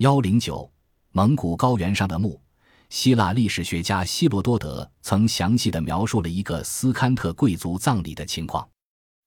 [0.00, 0.72] 幺零九，
[1.12, 2.40] 蒙古高原上的墓。
[2.88, 8.66] 希腊历史学家希罗多德曾详细的描述了一个斯堪特贵族葬礼的情况：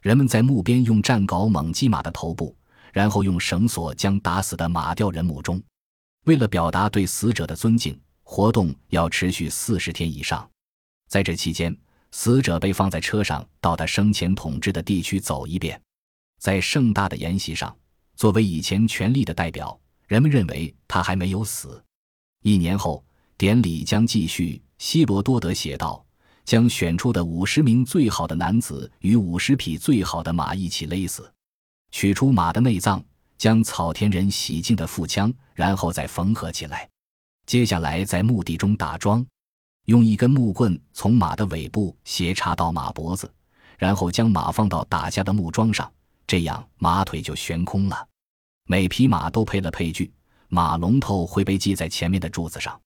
[0.01, 2.57] 人们在墓边用战镐猛击马的头部，
[2.91, 5.61] 然后用绳索将打死的马吊人墓中。
[6.25, 10.49] 为了表达对死者的尊敬，活动要持续四十天以上。
[11.07, 11.77] 在这期间，
[12.09, 15.79] 死者被放在车上，到他生前统治的地区走一遍。
[16.39, 17.77] 在盛大的筵席上，
[18.15, 19.79] 作为以前权力的代表。
[20.07, 21.83] 人们认为他还没有死。
[22.43, 23.03] 一年后，
[23.37, 24.61] 典礼将继续。
[24.79, 26.05] 希罗多德写道
[26.43, 31.31] ：“将选出的五十名最好的男子与五十匹最好的马一起勒死，
[31.91, 33.01] 取出马的内脏，
[33.37, 36.89] 将草田人洗净的腹腔，然后再缝合起来。
[37.45, 39.25] 接下来，在墓地中打桩，
[39.85, 43.31] 用一根木棍从马的尾部斜插到马脖子，
[43.77, 45.89] 然后将马放到打架的木桩上，
[46.27, 48.07] 这样马腿就悬空了。”
[48.65, 50.11] 每匹马都配了配具，
[50.47, 52.79] 马龙头会被系在前面的柱子上。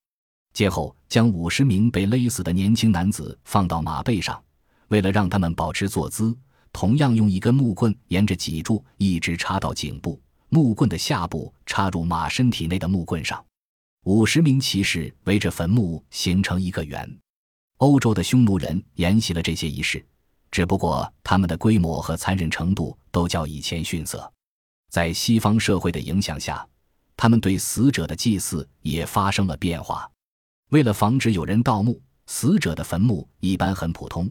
[0.53, 4.43] 接后，将五十名被勒死的年轻男子放到马背上，
[4.87, 6.35] 为了让他们保持坐姿，
[6.73, 13.43] 同样用一根木棍沿着脊柱一直插到颈部，木棍的下部插入马身体内的木棍上。
[14.05, 17.17] 五十名骑士围着坟墓形成一个圆。
[17.77, 20.03] 欧洲的匈奴人沿袭了这些仪式，
[20.49, 24.33] 只不过他们的规模和残忍程度都较以前逊色。
[24.89, 26.67] 在西方社会的影响下，
[27.15, 30.09] 他们对死者的祭祀也发生了变化。
[30.69, 34.29] 为了防止有人盗墓，死者的坟墓一般很普通，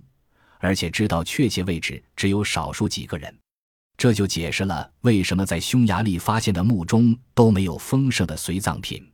[0.59, 3.34] 而且知道确切位置只有少数几个人。
[3.97, 9.11] 这就解释了为什么在匈牙利发现的墓中都没有丰盛的随葬品。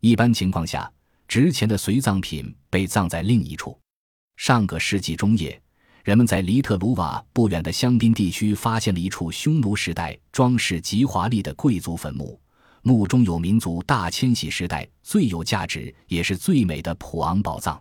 [0.00, 0.90] 一般情况下，
[1.26, 3.76] 值钱的随葬品被葬在另一处。
[4.36, 5.60] 上个世纪中叶。
[6.04, 12.40] 人们在离特鲁瓦不远的香槟地区发现了一处匈奴时代装饰极华丽的贵族坟墓，
[12.82, 17.80] 墓中有民族大迁徙时代最有价值也是最美的普昂宝藏。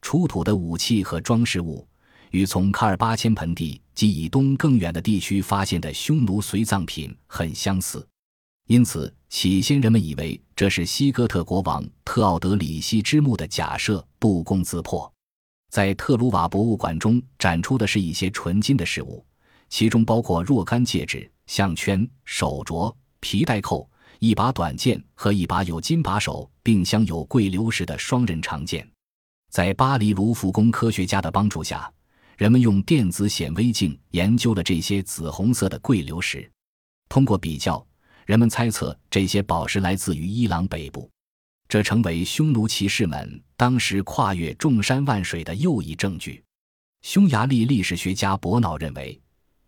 [0.00, 1.86] 出土的武器和装饰物
[2.30, 8.06] 与从卡尔巴阡盆地及以东更远的地区发现的匈奴随葬品很相似，
[8.68, 15.12] 因此起先人们以为这是西哥特国王特奥德里希之墓的假设不攻自破。
[15.70, 19.24] 在特鲁瓦博物馆中展出的是一些纯金的饰物，
[19.68, 23.88] 其中包括若干戒指、项圈、手镯、皮带扣、
[24.18, 28.86] 一把短剑和一把有金把手并镶有贵流石的双刃长剑。
[29.50, 31.88] 在巴黎卢浮宫科学家的帮助下，
[32.36, 36.50] 人们用电子显微镜研究了这些紫红色的贵流石。
[37.08, 37.84] 通过比较，
[38.26, 41.08] 人们猜测这些宝石来自于伊朗北部。
[41.70, 46.42] 这成为匈奴骑士们当时跨越众山万水的又一证据。
[47.02, 49.18] 匈牙利历史学家伯瑙认为，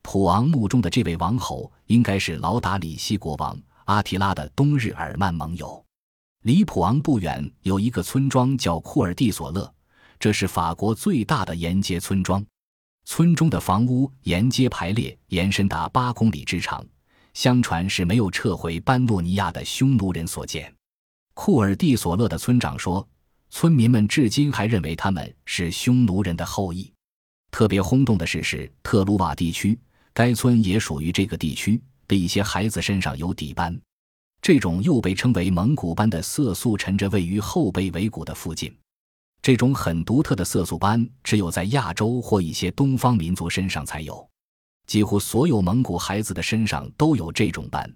[0.03, 5.81] 普昂墓中的这位王侯应该是劳达里西国王阿提拉的东日耳曼盟友。
[6.43, 9.73] 离普昂不远有一个村庄叫库尔蒂索勒，
[10.19, 12.45] 这是法国最大的沿街村庄。
[13.05, 16.85] 村中的房屋沿街排列，延伸达八公里之长，
[17.33, 20.75] 相传是没有撤回班诺尼亚的匈奴人所建。
[21.45, 23.05] 库尔蒂索勒的村长说
[23.51, 26.89] ：“村民们至今还认为他们是匈奴人的后裔。”
[27.51, 29.77] 特别轰动的事，是特鲁瓦地区，
[30.15, 33.77] 该村也属于这个地区的一些孩子身上有底斑，
[34.41, 38.73] 这种又被称为蒙古斑的色素沉着位于后背尾骨的附近。
[39.43, 44.25] 这种很独特的色素斑只有在亚洲或一些东方民族身上才有，
[44.87, 47.93] 几乎所有蒙古孩子的身上都有这种斑，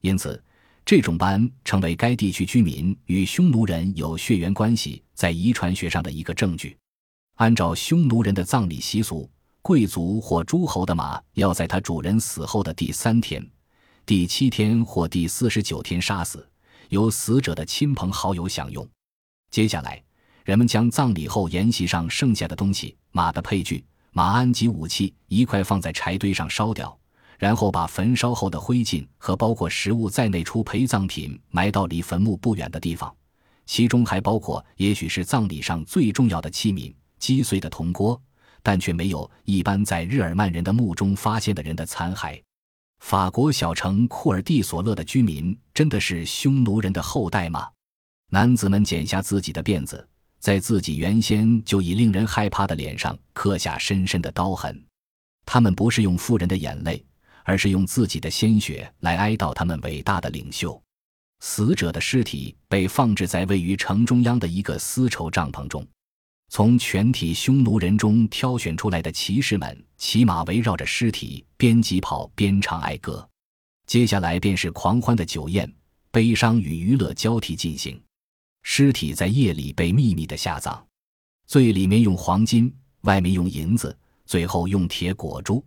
[0.00, 0.42] 因此。
[0.88, 6.74] 这种斑成为该地区居民与匈奴人有血缘关系在遗传学上的一个证据。
[7.34, 13.46] 按照匈奴人的葬礼习俗，贵族或诸侯的马要在他主人死后的第三天、
[14.06, 16.48] 第七天或第四十九天杀死，
[16.88, 18.88] 由死者的亲朋好友享用。
[19.50, 20.02] 接下来，
[20.42, 26.98] 人们将葬礼后筵席上剩下的东西、马的配具、马鞍及武器一块放在柴堆上烧掉。
[27.38, 33.14] 然后把焚烧后的灰烬和包括食物在内出陪葬品埋到离坟墓不远的地方，
[33.64, 38.20] 其中还包括也许是葬礼上最重要的器皿——击碎的铜锅，
[38.62, 42.42] 但却没有一般在日耳曼人的墓中发现的人的残骸。
[42.98, 47.68] 法国小城库尔蒂索勒的居民真的是匈奴人的后代吗？
[48.30, 50.06] 男子们剪下自己的辫子，
[50.40, 54.84] 在自己原先就已令人害怕的脸上刻下深深的刀痕。
[55.46, 57.02] 他们不是用富人的眼泪。
[57.48, 60.78] 而是用自己的鲜血来哀悼他们伟大的领袖。
[61.40, 65.86] 死者的尸体被放置在位于城中央的一个丝绸帐篷中。
[66.50, 73.26] 从全体匈奴人中挑选出来的骑士们骑马围绕着尸体边疾跑边唱哀歌。
[73.86, 75.72] 接下来便是狂欢的酒宴，
[76.10, 77.98] 悲伤与娱乐交替进行。
[78.62, 80.78] 尸体在夜里被秘密的下葬，
[81.46, 82.70] 最里面用黄金，
[83.02, 83.96] 外面用银子，
[84.26, 85.64] 最后用铁裹住。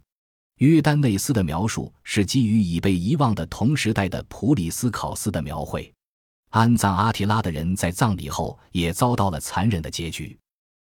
[0.61, 5.91] 约丹内斯的描述是基于已被遗忘的同时代的普里斯考斯的描绘。
[6.51, 10.37] 安葬阿提拉的人在葬礼后也遭到了残忍的结局。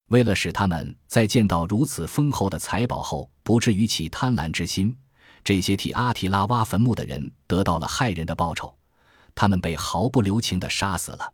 [0.09, 4.93] 为了使他们在见到如此丰厚的财宝后不至于起贪婪之心，
[5.45, 8.77] 这些替阿提拉挖坟墓的人得到了害人的报酬，
[9.37, 11.33] 他们被毫不留情地杀死了。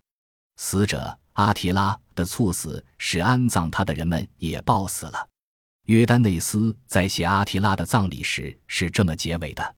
[0.58, 5.26] 死者阿提拉的猝死使安葬他的人们也暴死了。
[5.86, 9.76] 约丹内斯在写阿提拉的葬礼时是这么结尾的：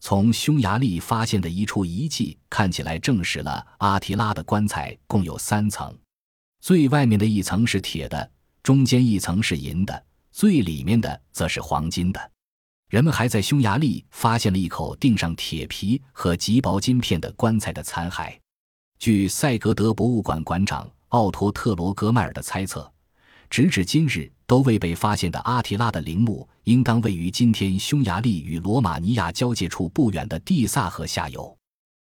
[0.00, 5.96] 从匈牙利发现的一处遗迹看起来，证实了阿提拉的棺材共有三层，
[6.60, 8.28] 最外面的一层是铁的，
[8.64, 12.32] 中间一层是银的，最里面的则是黄金的。
[12.90, 18.36] 人们还在匈牙利发现了一口钉上铁皮和极薄金片的棺材的残骸。
[18.98, 22.92] 据塞格德博物馆馆长奥托特罗格迈尔的猜测，
[23.48, 31.56] 直至今日都未被发现的阿提拉的陵墓，应当位于今天匈牙利与罗马尼亚交界处不远的蒂萨河下游。